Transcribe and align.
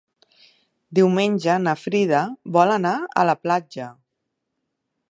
Diumenge 0.99 1.57
na 1.67 1.75
Frida 1.81 2.23
vol 2.59 2.75
anar 2.79 2.95
a 3.25 3.31
la 3.33 3.39
platja. 3.45 3.93